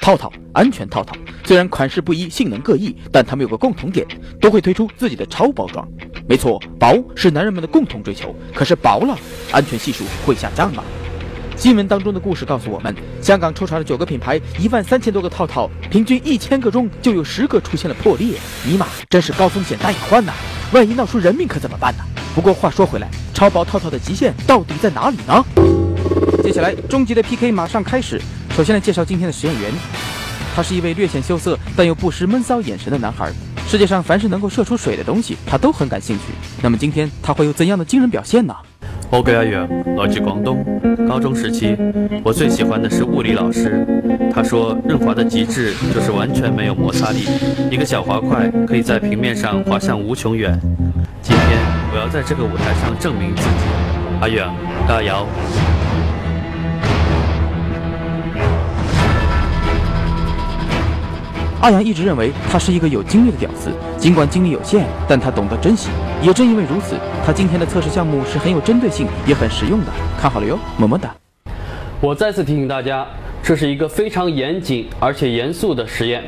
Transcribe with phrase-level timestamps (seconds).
[0.00, 1.14] 套套，安全套套。
[1.44, 4.06] 虽然款式不一，性能各异，但它们有个共同点，
[4.40, 5.86] 都会推出自己的超包装。
[6.26, 8.34] 没错，薄是男人们的共同追求。
[8.54, 9.16] 可是薄了，
[9.52, 10.82] 安全系数会下降吗？
[11.56, 18.38] 新闻当中的故事告诉我们，香港抽查了九个品牌，一万三千多个套套，平均一千个中就有十个出现了破裂。
[18.64, 20.32] 尼玛，真是高风险大隐患呐！
[20.72, 22.04] 万一闹出人命可怎么办呢？
[22.34, 25.44] 不过话说回来，超薄套套的极限到底在哪里呢？
[26.42, 28.18] 接下来，终极的 PK 马上开始。
[28.60, 29.72] 首先来介绍今天的实验员，
[30.54, 33.32] 他是一位略显羞涩但又不失闷骚眼神的男孩。
[33.66, 36.24] 世界上凡是能够射出水的东西，他都很感兴趣。
[36.60, 38.54] 那么今天他会有怎样的惊人表现呢？
[39.08, 40.62] 我叫阿远，来自广东。
[41.08, 41.74] 高中时期，
[42.22, 43.82] 我最喜欢的是物理老师。
[44.30, 47.26] 他说，润滑的极致就是完全没有摩擦力，
[47.70, 50.52] 一个小滑块可以在平面上滑向无穷远。
[51.22, 51.58] 今天
[51.94, 53.64] 我要在这个舞台上证明自己。
[54.20, 54.46] 阿远，
[54.86, 55.26] 加油！
[61.60, 65.90] 阿阳一直认为他是一个有精力的屌丝，尽管精力有限，但他懂得珍惜。
[66.22, 69.86] 也正因为如此，他今天的测试项目是很有针对性，也很实用的。
[70.18, 71.14] 看好了哟，么么哒！
[72.00, 73.06] 我再次提醒大家，
[73.42, 76.24] 这是一个非常严谨而且严肃的实验，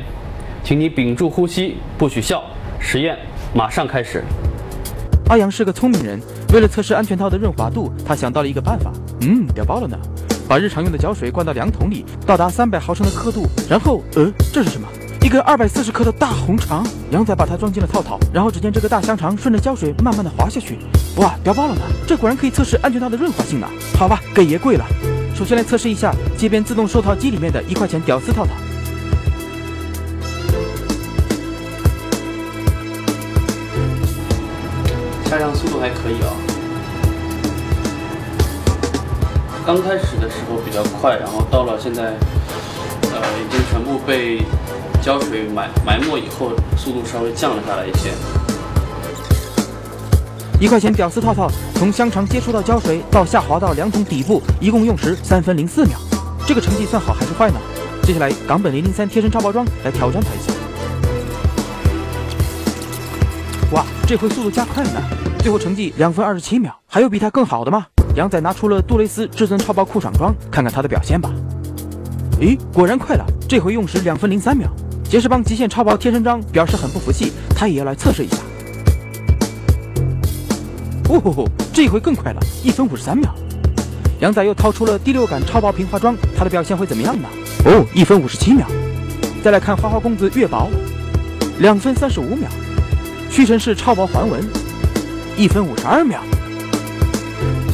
[0.63, 2.43] 请你屏住呼吸，不许笑。
[2.79, 3.17] 实验
[3.55, 4.23] 马上开始。
[5.29, 6.19] 阿阳是个聪明人，
[6.53, 8.91] 为了测试安全套的润滑度，他想到了一个办法。
[9.21, 9.97] 嗯，屌爆了呢！
[10.47, 14.87] 把日常用的胶水灌到量桶里，到达三百毫升的刻度，然后，呃，这是什么？
[15.33, 20.77] 一个二百四十克的大红肠，杨仔把它装进了套套，然后只见这个大香肠顺着胶水慢慢的滑下去，
[21.15, 21.81] 哇，屌爆了呢！
[22.05, 23.67] 这果然可以测试安全套的润滑性呢。
[23.97, 24.85] 好吧，给爷跪了。
[25.33, 28.51] 首先来测试一下街边自动收套机里面的一块钱屌丝套套，
[35.25, 36.29] 下降速度还可以啊。
[39.65, 44.43] 刚开始的时候比较快，然后到了现在，呃，已经全部被。
[45.03, 48.09] 胶水埋埋没以后，速度稍微降了下来一些。
[50.61, 55.99] 一块钱屌丝套套从香肠接触到胶水到下滑到量筒底部，一共用时三分零四秒。
[56.47, 57.57] 这个成绩算好还是坏呢？
[58.03, 60.53] 接下来港本零零三贴身超包装来挑战他一下。
[63.73, 65.01] 哇，这回速度加快了呢！
[65.39, 67.85] 最后成绩两分二十七秒，还有比他更好的吗？
[68.15, 71.29] 杨仔拿出了杜蕾斯至尊超薄裤衩装，看看他的表现吧。
[72.39, 74.73] 咦，果然快了，这回用时两分零三秒。
[75.13, 78.37] 杰士邦极限超薄贴身装表示很不服气，他也要来测试一下。
[81.07, 83.31] 哦吼吼，这回更快了，一分五十三秒。
[84.21, 87.29] 杨仔又掏出了第六感超薄平滑装，他的表现会怎么样呢？
[87.63, 88.65] 哦，一分五十七秒。
[89.43, 90.67] 再来看花花公子月薄，
[91.59, 92.49] 两分三十五秒。
[93.29, 94.41] 屈臣氏超薄环纹，
[95.37, 96.21] 一分五十二秒。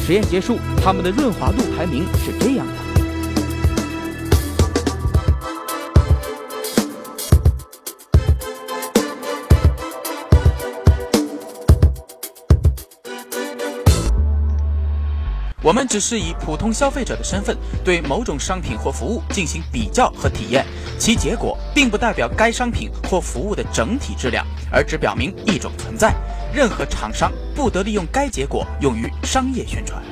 [0.06, 2.89] 实验结束，他们的润滑度排名是这样的。
[15.62, 20.64] 我们只是以普通消费者的身份对某种商品或服务进行比较和体验，
[20.98, 26.14] 其结果并不代表该商品或服务的整体质量，而只表明一种存在。
[26.52, 30.02] 任何厂商不得利用该结果用于商业宣传。